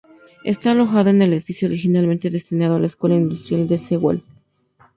[0.43, 4.23] Está alojado en el edificio originalmente destinado a la Escuela Industrial de Sewell.